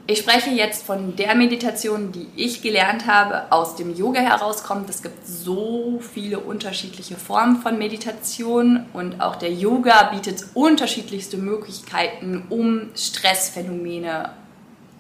Ich 0.08 0.20
spreche 0.20 0.52
jetzt 0.52 0.86
von 0.86 1.16
der 1.16 1.34
Meditation, 1.34 2.12
die 2.12 2.28
ich 2.36 2.62
gelernt 2.62 3.08
habe, 3.08 3.52
aus 3.52 3.76
dem 3.76 3.96
Yoga 3.96 4.20
herauskommt. 4.20 4.88
Es 4.88 5.02
gibt 5.02 5.26
so 5.26 6.00
viele 6.14 6.40
unterschiedliche 6.40 7.16
Formen 7.16 7.64
von 7.64 7.80
Meditation 7.80 8.86
und 8.94 9.20
auch 9.20 9.36
der 9.36 9.52
Yoga 9.52 10.12
bietet 10.14 10.46
unterschiedlichste 10.54 11.38
Möglichkeiten, 11.38 12.44
um 12.50 12.92
Stressphänomene, 12.96 14.30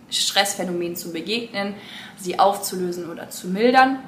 Stressphänomenen 0.09 0.95
zu 0.95 1.13
begegnen, 1.13 1.75
sie 2.17 2.39
aufzulösen 2.39 3.07
oder 3.11 3.29
zu 3.29 3.47
mildern. 3.47 3.99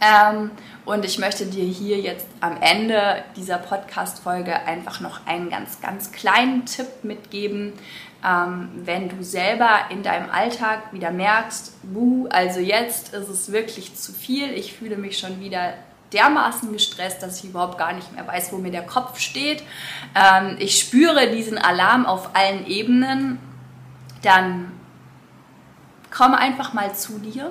Ähm, 0.00 0.52
und 0.84 1.04
ich 1.04 1.18
möchte 1.18 1.46
dir 1.46 1.64
hier 1.64 1.98
jetzt 1.98 2.26
am 2.40 2.60
Ende 2.60 3.24
dieser 3.36 3.58
Podcast-Folge 3.58 4.54
einfach 4.66 5.00
noch 5.00 5.26
einen 5.26 5.50
ganz, 5.50 5.80
ganz 5.80 6.12
kleinen 6.12 6.66
Tipp 6.66 6.86
mitgeben, 7.02 7.72
ähm, 8.24 8.70
wenn 8.84 9.08
du 9.08 9.22
selber 9.22 9.80
in 9.90 10.02
deinem 10.02 10.30
Alltag 10.30 10.92
wieder 10.92 11.10
merkst, 11.10 11.72
buh, 11.82 12.26
also 12.30 12.60
jetzt 12.60 13.12
ist 13.12 13.28
es 13.28 13.52
wirklich 13.52 13.94
zu 13.96 14.12
viel, 14.12 14.50
ich 14.52 14.72
fühle 14.72 14.96
mich 14.96 15.18
schon 15.18 15.40
wieder 15.40 15.74
dermaßen 16.12 16.72
gestresst, 16.72 17.22
dass 17.22 17.38
ich 17.38 17.50
überhaupt 17.50 17.76
gar 17.76 17.92
nicht 17.92 18.12
mehr 18.14 18.26
weiß, 18.26 18.52
wo 18.52 18.58
mir 18.58 18.70
der 18.70 18.86
Kopf 18.86 19.18
steht. 19.18 19.62
Ähm, 20.14 20.56
ich 20.58 20.78
spüre 20.78 21.30
diesen 21.30 21.58
Alarm 21.58 22.06
auf 22.06 22.34
allen 22.34 22.66
Ebenen. 22.66 23.38
Dann 24.22 24.72
komm 26.10 26.34
einfach 26.34 26.72
mal 26.72 26.94
zu 26.94 27.18
dir, 27.18 27.50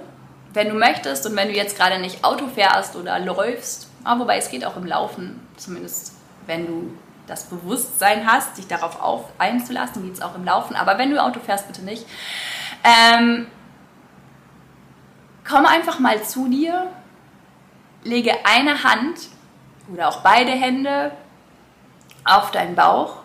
wenn 0.54 0.70
du 0.70 0.76
möchtest 0.76 1.26
und 1.28 1.36
wenn 1.36 1.50
du 1.50 1.56
jetzt 1.56 1.78
gerade 1.78 2.00
nicht 2.00 2.24
Auto 2.24 2.48
fährst 2.48 2.96
oder 2.96 3.20
läufst, 3.20 3.90
ah, 4.04 4.18
wobei 4.18 4.38
es 4.38 4.50
geht 4.50 4.66
auch 4.66 4.78
im 4.78 4.86
Laufen, 4.86 5.40
zumindest 5.58 6.14
wenn 6.48 6.66
du 6.66 6.98
das 7.28 7.46
Bewusstsein 7.46 8.28
hast, 8.28 8.58
dich 8.58 8.68
darauf 8.68 9.02
auf 9.02 9.26
einzulassen, 9.38 10.04
geht 10.04 10.14
es 10.14 10.22
auch 10.22 10.36
im 10.36 10.44
Laufen. 10.44 10.76
Aber 10.76 10.98
wenn 10.98 11.10
du 11.10 11.22
Auto 11.22 11.40
fährst, 11.40 11.68
bitte 11.68 11.84
nicht. 11.84 12.06
Ähm, 12.84 13.48
komm 15.48 15.66
einfach 15.66 16.00
mal 16.00 16.22
zu 16.24 16.50
dir, 16.50 16.92
lege 18.04 18.34
eine 18.44 18.84
Hand 18.84 19.30
oder 19.92 20.10
auch 20.10 20.22
beide 20.22 20.52
Hände 20.52 21.12
auf 22.26 22.52
deinen 22.52 22.76
Bauch 22.76 23.24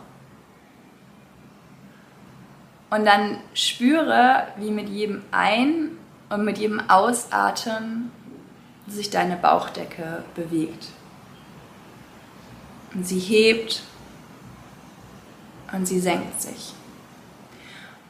und 2.91 3.05
dann 3.05 3.39
spüre, 3.55 4.47
wie 4.57 4.71
mit 4.71 4.89
jedem 4.89 5.23
Ein- 5.31 5.99
und 6.31 6.45
mit 6.45 6.59
jedem 6.59 6.89
Ausatmen 6.89 8.11
sich 8.87 9.11
deine 9.11 9.37
Bauchdecke 9.37 10.25
bewegt. 10.35 10.89
Und 12.95 13.07
sie 13.07 13.19
hebt 13.19 13.83
und 15.73 15.87
sie 15.87 16.01
senkt 16.01 16.41
sich. 16.41 16.75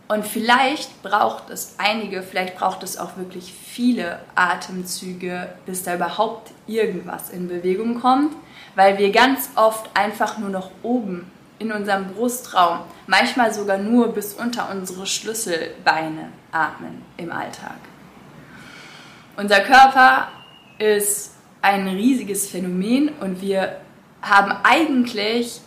Und 0.09 0.27
vielleicht 0.27 1.03
braucht 1.03 1.51
es 1.51 1.75
einige, 1.77 2.23
vielleicht 2.23 2.57
braucht 2.57 2.83
es 2.83 2.97
auch 2.97 3.19
wirklich 3.19 3.53
viele 3.53 4.21
Atemzüge, 4.35 5.51
bis 5.67 5.83
da 5.83 5.97
überhaupt 5.97 6.51
irgendwas 6.67 7.29
in 7.29 7.49
Bewegung 7.49 8.01
kommt, 8.01 8.35
weil 8.75 8.97
wir 8.97 9.13
ganz 9.13 9.51
oft 9.55 9.91
einfach 9.95 10.39
nur 10.39 10.49
noch 10.49 10.71
oben 10.83 11.31
in 11.59 11.73
unserem 11.73 12.07
Brustraum, 12.15 12.81
manchmal 13.07 13.53
sogar 13.53 13.77
nur 13.77 14.15
bis 14.15 14.33
unter 14.33 14.71
unsere 14.71 15.07
Schlüsselbeine 15.07 16.31
atmen 16.53 17.03
im 17.19 17.31
Alltag. 17.31 17.77
Unser 19.37 19.61
Körper 19.61 20.29
ist 20.79 21.35
ein 21.61 21.87
riesiges 21.87 22.49
Phänomen 22.49 23.11
und 23.21 23.43
wir 23.43 23.81
haben 24.23 24.53
eigentlich 24.63 25.61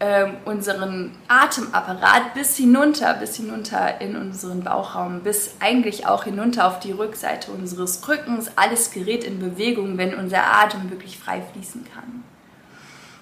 ähm, 0.00 0.34
unseren 0.44 1.12
Atemapparat 1.28 2.34
bis 2.34 2.56
hinunter, 2.56 3.14
bis 3.14 3.36
hinunter 3.36 4.00
in 4.00 4.16
unseren 4.16 4.64
Bauchraum, 4.64 5.20
bis 5.20 5.54
eigentlich 5.60 6.06
auch 6.06 6.24
hinunter 6.24 6.66
auf 6.66 6.80
die 6.80 6.90
Rückseite 6.90 7.52
unseres 7.52 8.06
Rückens. 8.08 8.50
Alles 8.56 8.90
gerät 8.90 9.22
in 9.22 9.38
Bewegung, 9.38 9.98
wenn 9.98 10.14
unser 10.14 10.44
Atem 10.44 10.90
wirklich 10.90 11.18
frei 11.18 11.40
fließen 11.52 11.86
kann. 11.94 12.24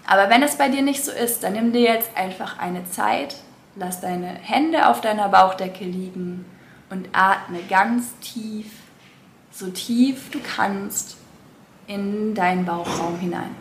Aber 0.06 0.30
wenn 0.30 0.42
es 0.42 0.56
bei 0.56 0.70
dir 0.70 0.80
nicht 0.80 1.04
so 1.04 1.12
ist, 1.12 1.44
dann 1.44 1.52
nimm 1.52 1.72
dir 1.72 1.82
jetzt 1.82 2.16
einfach 2.16 2.58
eine 2.58 2.84
Zeit, 2.84 3.36
lass 3.76 4.00
deine 4.00 4.28
Hände 4.28 4.88
auf 4.88 5.02
deiner 5.02 5.28
Bauchdecke 5.28 5.84
liegen 5.84 6.46
und 6.88 7.10
atme 7.12 7.58
ganz 7.68 8.18
tief, 8.20 8.72
so 9.50 9.68
tief 9.68 10.30
du 10.30 10.40
kannst, 10.40 11.18
in 11.86 12.34
deinen 12.34 12.64
Bauchraum 12.64 13.18
hinein. 13.18 13.54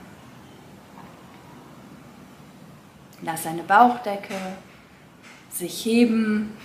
Lass 3.22 3.44
deine 3.44 3.64
Bauchdecke 3.64 4.36
sich 5.52 5.84
heben 5.86 6.56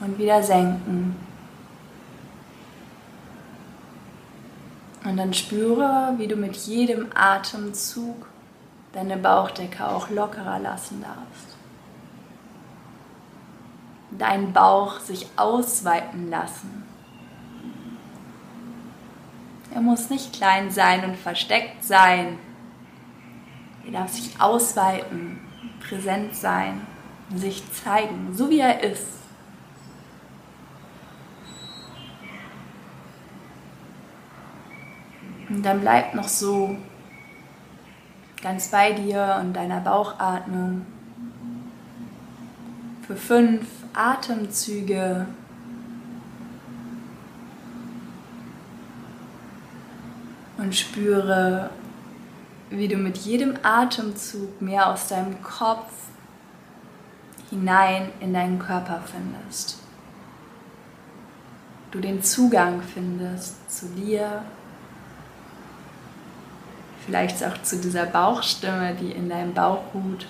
und 0.00 0.18
wieder 0.18 0.42
senken. 0.42 1.16
Und 5.04 5.16
dann 5.16 5.32
spüre, 5.32 6.14
wie 6.18 6.26
du 6.26 6.36
mit 6.36 6.56
jedem 6.56 7.06
Atemzug 7.14 8.26
deine 8.92 9.16
Bauchdecke 9.16 9.86
auch 9.86 10.10
lockerer 10.10 10.58
lassen 10.58 11.00
darfst. 11.00 11.56
Dein 14.10 14.52
Bauch 14.52 14.98
sich 15.00 15.26
ausweiten 15.36 16.30
lassen. 16.30 16.84
Er 19.72 19.80
muss 19.80 20.10
nicht 20.10 20.32
klein 20.32 20.70
sein 20.70 21.04
und 21.04 21.16
versteckt 21.16 21.84
sein. 21.84 22.38
Er 23.96 24.02
darf 24.02 24.12
sich 24.12 24.38
ausweiten, 24.38 25.40
präsent 25.80 26.36
sein, 26.36 26.82
sich 27.34 27.62
zeigen, 27.72 28.34
so 28.34 28.50
wie 28.50 28.60
er 28.60 28.82
ist. 28.82 29.06
Und 35.48 35.62
dann 35.62 35.80
bleib 35.80 36.14
noch 36.14 36.28
so 36.28 36.76
ganz 38.42 38.68
bei 38.68 38.92
dir 38.92 39.38
und 39.40 39.54
deiner 39.54 39.80
Bauchatmung 39.80 40.84
für 43.06 43.16
fünf 43.16 43.66
Atemzüge 43.94 45.26
Und 50.58 50.74
spüre, 50.74 51.70
wie 52.70 52.88
du 52.88 52.96
mit 52.96 53.18
jedem 53.18 53.58
Atemzug 53.62 54.60
mehr 54.60 54.88
aus 54.88 55.08
deinem 55.08 55.42
Kopf 55.42 55.92
hinein 57.50 58.10
in 58.20 58.34
deinen 58.34 58.58
Körper 58.58 59.02
findest. 59.04 59.78
Du 61.90 62.00
den 62.00 62.22
Zugang 62.22 62.82
findest 62.82 63.70
zu 63.70 63.86
dir, 63.86 64.42
vielleicht 67.06 67.44
auch 67.44 67.62
zu 67.62 67.78
dieser 67.78 68.06
Bauchstimme, 68.06 68.94
die 69.00 69.12
in 69.12 69.28
deinem 69.28 69.54
Bauch 69.54 69.82
ruht, 69.94 70.26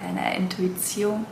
deiner 0.00 0.36
Intuition. 0.36 1.26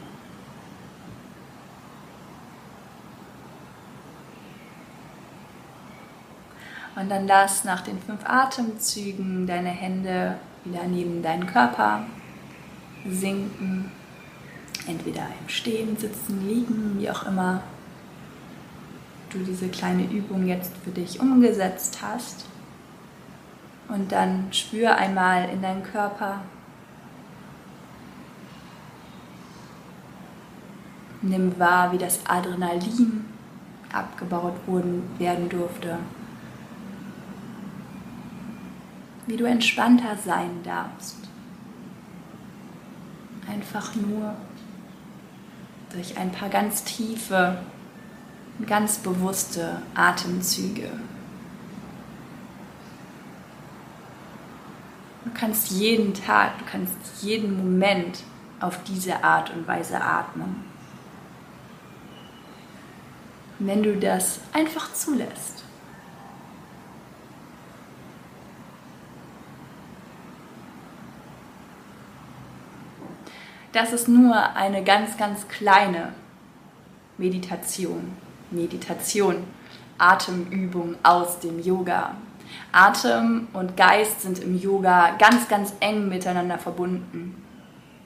Und 6.96 7.10
dann 7.10 7.26
lass 7.26 7.64
nach 7.64 7.82
den 7.82 8.00
fünf 8.00 8.24
Atemzügen 8.24 9.46
deine 9.46 9.68
Hände 9.68 10.36
wieder 10.64 10.84
neben 10.84 11.22
deinen 11.22 11.46
Körper 11.46 12.04
sinken. 13.06 13.92
Entweder 14.86 15.26
im 15.40 15.48
Stehen, 15.48 15.96
Sitzen, 15.98 16.48
Liegen, 16.48 16.98
wie 16.98 17.10
auch 17.10 17.26
immer 17.26 17.62
du 19.30 19.38
diese 19.40 19.68
kleine 19.68 20.04
Übung 20.04 20.46
jetzt 20.46 20.72
für 20.84 20.90
dich 20.90 21.20
umgesetzt 21.20 21.98
hast. 22.00 22.46
Und 23.88 24.10
dann 24.10 24.46
spür 24.50 24.96
einmal 24.96 25.50
in 25.50 25.60
deinen 25.60 25.82
Körper. 25.82 26.40
Nimm 31.20 31.58
wahr, 31.58 31.92
wie 31.92 31.98
das 31.98 32.20
Adrenalin 32.26 33.26
abgebaut 33.92 34.54
werden 35.18 35.48
durfte 35.48 35.98
wie 39.26 39.37
du 39.37 39.45
entspannter 39.45 40.16
sein 40.16 40.62
darfst. 40.62 41.16
Einfach 43.49 43.95
nur 43.95 44.35
durch 45.90 46.16
ein 46.18 46.33
paar 46.33 46.49
ganz 46.49 46.85
tiefe, 46.85 47.59
ganz 48.66 48.99
bewusste 48.99 49.83
Atemzüge. 49.95 50.90
Du 55.25 55.30
kannst 55.35 55.71
jeden 55.71 56.14
Tag, 56.14 56.59
du 56.59 56.64
kannst 56.64 56.97
jeden 57.21 57.56
Moment 57.56 58.21
auf 58.61 58.83
diese 58.85 59.23
Art 59.23 59.50
und 59.50 59.66
Weise 59.66 60.00
atmen. 60.00 60.64
wenn 63.59 63.83
du 63.83 63.97
das 63.97 64.40
einfach 64.52 64.92
zulässt. 64.92 65.64
Das 73.76 73.92
ist 73.92 74.09
nur 74.09 74.56
eine 74.56 74.83
ganz, 74.83 75.18
ganz 75.18 75.49
kleine 75.49 76.14
Meditation. 77.18 78.16
Meditation, 78.50 79.45
Atemübung 79.99 80.97
aus 81.02 81.40
dem 81.40 81.62
Yoga. 81.62 82.16
Atem 82.73 83.49
und 83.52 83.76
Geist 83.76 84.23
sind 84.23 84.38
im 84.38 84.59
Yoga 84.59 85.16
ganz, 85.18 85.49
ganz 85.49 85.75
eng 85.80 86.09
miteinander 86.09 86.59
verbunden. 86.59 87.42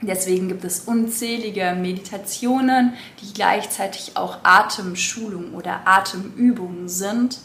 Deswegen 0.02 0.48
gibt 0.48 0.64
es 0.64 0.80
unzählige 0.80 1.76
Meditationen, 1.78 2.94
die 3.20 3.32
gleichzeitig 3.32 4.16
auch 4.16 4.38
Atemschulung 4.42 5.54
oder 5.54 5.82
Atemübungen 5.84 6.88
sind. 6.88 7.38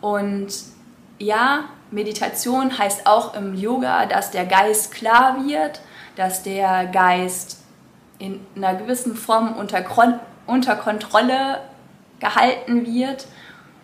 Und 0.00 0.48
ja, 1.18 1.64
Meditation 1.90 2.78
heißt 2.78 3.06
auch 3.06 3.34
im 3.34 3.54
Yoga, 3.54 4.06
dass 4.06 4.30
der 4.30 4.46
Geist 4.46 4.92
klar 4.92 5.44
wird, 5.46 5.82
dass 6.14 6.42
der 6.42 6.86
Geist 6.86 7.65
in 8.18 8.40
einer 8.56 8.74
gewissen 8.74 9.14
Form 9.14 9.56
unter, 9.56 9.84
unter 10.46 10.76
Kontrolle 10.76 11.60
gehalten 12.20 12.86
wird 12.86 13.26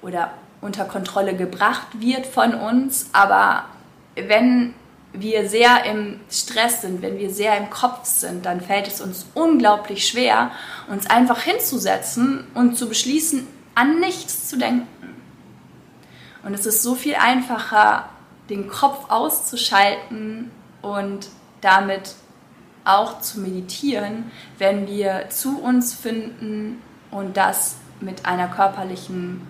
oder 0.00 0.30
unter 0.60 0.84
Kontrolle 0.84 1.36
gebracht 1.36 2.00
wird 2.00 2.26
von 2.26 2.54
uns. 2.54 3.10
Aber 3.12 3.64
wenn 4.14 4.74
wir 5.12 5.48
sehr 5.48 5.84
im 5.84 6.20
Stress 6.30 6.82
sind, 6.82 7.02
wenn 7.02 7.18
wir 7.18 7.30
sehr 7.30 7.56
im 7.58 7.68
Kopf 7.68 8.04
sind, 8.04 8.46
dann 8.46 8.60
fällt 8.60 8.86
es 8.86 9.00
uns 9.00 9.26
unglaublich 9.34 10.06
schwer, 10.06 10.50
uns 10.88 11.08
einfach 11.08 11.42
hinzusetzen 11.42 12.46
und 12.54 12.76
zu 12.76 12.88
beschließen, 12.88 13.46
an 13.74 14.00
nichts 14.00 14.48
zu 14.48 14.56
denken. 14.56 14.86
Und 16.42 16.54
es 16.54 16.66
ist 16.66 16.82
so 16.82 16.94
viel 16.94 17.14
einfacher, 17.14 18.08
den 18.48 18.68
Kopf 18.68 19.10
auszuschalten 19.10 20.50
und 20.80 21.28
damit 21.60 22.14
auch 22.84 23.20
zu 23.20 23.40
meditieren, 23.40 24.30
wenn 24.58 24.86
wir 24.86 25.28
zu 25.30 25.60
uns 25.60 25.94
finden 25.94 26.82
und 27.10 27.36
das 27.36 27.76
mit 28.00 28.26
einer 28.26 28.48
körperlichen 28.48 29.46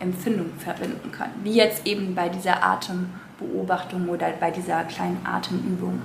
Empfindung 0.00 0.52
verbinden 0.58 1.12
können. 1.12 1.34
Wie 1.42 1.54
jetzt 1.54 1.86
eben 1.86 2.14
bei 2.14 2.28
dieser 2.28 2.64
Atembeobachtung 2.64 4.08
oder 4.08 4.30
bei 4.40 4.50
dieser 4.50 4.84
kleinen 4.84 5.24
Atemübung. 5.24 6.02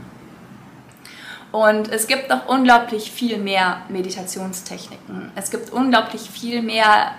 Und 1.52 1.92
es 1.92 2.06
gibt 2.06 2.30
noch 2.30 2.48
unglaublich 2.48 3.12
viel 3.12 3.40
mehr 3.40 3.82
Meditationstechniken. 3.90 5.32
Es 5.36 5.50
gibt 5.50 5.72
unglaublich 5.72 6.30
viel 6.30 6.62
mehr 6.62 7.14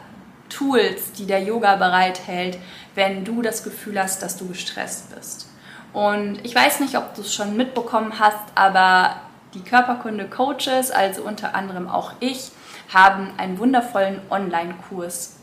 Tools, 0.49 1.13
die 1.13 1.27
der 1.27 1.43
Yoga 1.43 1.77
bereithält, 1.77 2.59
wenn 2.95 3.25
du 3.25 3.43
das 3.43 3.65
Gefühl 3.65 4.01
hast, 4.01 4.23
dass 4.23 4.37
du 4.37 4.47
gestresst 4.47 5.15
bist. 5.15 5.49
Und 5.93 6.45
ich 6.45 6.55
weiß 6.55 6.81
nicht, 6.81 6.97
ob 6.97 7.15
du 7.15 7.23
es 7.23 7.35
schon 7.35 7.57
mitbekommen 7.57 8.21
hast, 8.21 8.39
aber 8.55 9.17
die 9.55 9.63
Körperkunde-Coaches, 9.63 10.91
also 10.91 11.23
unter 11.23 11.55
anderem 11.55 11.89
auch 11.89 12.13
ich, 12.21 12.51
haben 12.93 13.33
einen 13.37 13.59
wundervollen 13.59 14.21
Online-Kurs 14.31 15.37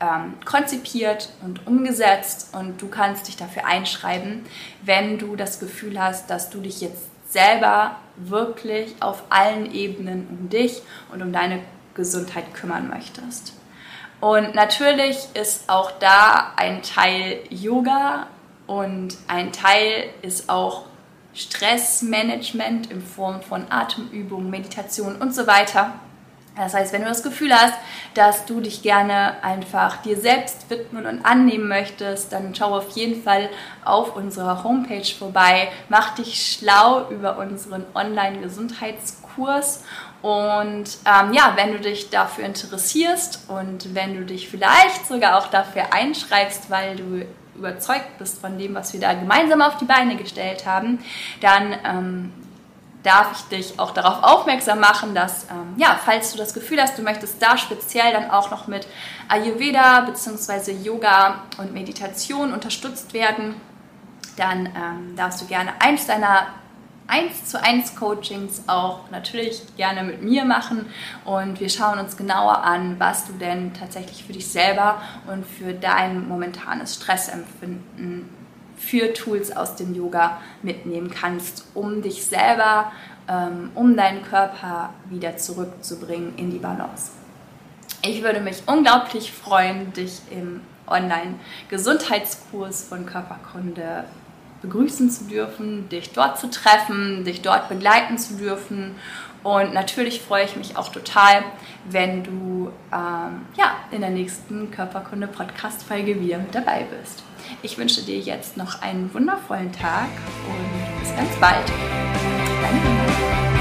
ähm, 0.00 0.34
konzipiert 0.44 1.30
und 1.42 1.66
umgesetzt 1.66 2.54
und 2.54 2.80
du 2.82 2.88
kannst 2.88 3.28
dich 3.28 3.36
dafür 3.36 3.66
einschreiben, 3.66 4.44
wenn 4.82 5.18
du 5.18 5.36
das 5.36 5.58
Gefühl 5.58 6.00
hast, 6.00 6.28
dass 6.30 6.50
du 6.50 6.60
dich 6.60 6.80
jetzt 6.80 7.08
selber 7.30 7.96
wirklich 8.16 8.94
auf 9.00 9.24
allen 9.30 9.72
Ebenen 9.72 10.26
um 10.28 10.48
dich 10.48 10.82
und 11.12 11.22
um 11.22 11.32
deine 11.32 11.60
Gesundheit 11.94 12.54
kümmern 12.54 12.88
möchtest. 12.88 13.54
Und 14.20 14.54
natürlich 14.54 15.18
ist 15.34 15.68
auch 15.68 15.90
da 15.92 16.52
ein 16.56 16.82
Teil 16.82 17.40
Yoga 17.50 18.26
und 18.66 19.16
ein 19.28 19.52
Teil 19.52 20.10
ist 20.22 20.48
auch 20.48 20.84
Stressmanagement 21.36 22.90
in 22.90 23.02
Form 23.02 23.42
von 23.42 23.66
Atemübungen, 23.70 24.50
Meditation 24.50 25.16
und 25.16 25.34
so 25.34 25.46
weiter. 25.46 25.92
Das 26.56 26.72
heißt, 26.72 26.94
wenn 26.94 27.02
du 27.02 27.08
das 27.08 27.22
Gefühl 27.22 27.52
hast, 27.52 27.74
dass 28.14 28.46
du 28.46 28.62
dich 28.62 28.80
gerne 28.80 29.44
einfach 29.44 29.98
dir 29.98 30.18
selbst 30.18 30.70
widmen 30.70 31.04
und 31.04 31.22
annehmen 31.22 31.68
möchtest, 31.68 32.32
dann 32.32 32.54
schau 32.54 32.74
auf 32.74 32.96
jeden 32.96 33.22
Fall 33.22 33.50
auf 33.84 34.16
unserer 34.16 34.64
Homepage 34.64 35.04
vorbei, 35.04 35.68
mach 35.90 36.14
dich 36.14 36.58
schlau 36.58 37.10
über 37.10 37.36
unseren 37.36 37.84
Online-Gesundheitskurs 37.94 39.84
und 40.22 40.84
ähm, 41.04 41.34
ja, 41.34 41.52
wenn 41.56 41.72
du 41.72 41.80
dich 41.80 42.08
dafür 42.08 42.46
interessierst 42.46 43.48
und 43.48 43.94
wenn 43.94 44.16
du 44.16 44.24
dich 44.24 44.48
vielleicht 44.48 45.06
sogar 45.06 45.38
auch 45.38 45.48
dafür 45.48 45.92
einschreibst, 45.92 46.70
weil 46.70 46.96
du 46.96 47.26
überzeugt 47.56 48.18
bist 48.18 48.40
von 48.40 48.58
dem, 48.58 48.74
was 48.74 48.92
wir 48.92 49.00
da 49.00 49.14
gemeinsam 49.14 49.62
auf 49.62 49.76
die 49.78 49.84
Beine 49.84 50.16
gestellt 50.16 50.66
haben, 50.66 50.98
dann 51.40 51.74
ähm, 51.84 52.32
darf 53.02 53.32
ich 53.32 53.42
dich 53.56 53.78
auch 53.78 53.92
darauf 53.92 54.22
aufmerksam 54.22 54.80
machen, 54.80 55.14
dass, 55.14 55.44
ähm, 55.44 55.74
ja, 55.76 55.98
falls 56.04 56.32
du 56.32 56.38
das 56.38 56.52
Gefühl 56.54 56.80
hast, 56.80 56.98
du 56.98 57.02
möchtest 57.02 57.40
da 57.40 57.56
speziell 57.56 58.12
dann 58.12 58.30
auch 58.30 58.50
noch 58.50 58.66
mit 58.66 58.88
Ayurveda 59.28 60.00
bzw. 60.00 60.72
Yoga 60.72 61.44
und 61.58 61.72
Meditation 61.72 62.52
unterstützt 62.52 63.14
werden, 63.14 63.54
dann 64.36 64.66
ähm, 64.66 65.16
darfst 65.16 65.40
du 65.40 65.46
gerne 65.46 65.70
eins 65.80 66.06
deiner 66.06 66.48
1 67.08 67.44
zu 67.44 67.62
1 67.62 67.96
Coachings 67.96 68.64
auch 68.66 69.10
natürlich 69.10 69.62
gerne 69.76 70.02
mit 70.02 70.22
mir 70.22 70.44
machen 70.44 70.86
und 71.24 71.60
wir 71.60 71.68
schauen 71.68 71.98
uns 71.98 72.16
genauer 72.16 72.64
an, 72.64 72.96
was 72.98 73.26
du 73.26 73.34
denn 73.34 73.74
tatsächlich 73.74 74.24
für 74.24 74.32
dich 74.32 74.48
selber 74.48 75.00
und 75.26 75.46
für 75.46 75.72
dein 75.72 76.26
momentanes 76.28 76.94
Stressempfinden 76.96 78.28
für 78.76 79.12
Tools 79.12 79.56
aus 79.56 79.76
dem 79.76 79.94
Yoga 79.94 80.38
mitnehmen 80.62 81.10
kannst, 81.10 81.66
um 81.74 82.02
dich 82.02 82.26
selber, 82.26 82.92
ähm, 83.28 83.70
um 83.74 83.96
deinen 83.96 84.22
Körper 84.22 84.92
wieder 85.08 85.36
zurückzubringen 85.36 86.34
in 86.36 86.50
die 86.50 86.58
Balance. 86.58 87.12
Ich 88.02 88.22
würde 88.22 88.40
mich 88.40 88.62
unglaublich 88.66 89.32
freuen, 89.32 89.92
dich 89.92 90.20
im 90.30 90.60
Online-Gesundheitskurs 90.86 92.84
von 92.84 93.06
Körperkunde 93.06 94.04
begrüßen 94.66 95.10
zu 95.10 95.24
dürfen, 95.24 95.88
dich 95.88 96.12
dort 96.12 96.38
zu 96.38 96.50
treffen, 96.50 97.24
dich 97.24 97.42
dort 97.42 97.68
begleiten 97.68 98.18
zu 98.18 98.34
dürfen. 98.34 98.94
Und 99.42 99.74
natürlich 99.74 100.20
freue 100.20 100.44
ich 100.44 100.56
mich 100.56 100.76
auch 100.76 100.88
total, 100.88 101.44
wenn 101.88 102.24
du 102.24 102.72
ähm, 102.92 103.42
ja, 103.56 103.76
in 103.92 104.00
der 104.00 104.10
nächsten 104.10 104.70
Körperkunde-Podcast-Folge 104.72 106.20
wieder 106.20 106.38
mit 106.38 106.54
dabei 106.54 106.84
bist. 107.00 107.22
Ich 107.62 107.78
wünsche 107.78 108.02
dir 108.02 108.18
jetzt 108.18 108.56
noch 108.56 108.82
einen 108.82 109.12
wundervollen 109.14 109.70
Tag 109.70 110.08
und 110.48 111.00
bis 111.00 111.14
ganz 111.14 111.36
bald. 111.36 111.68
Deine. 112.60 113.55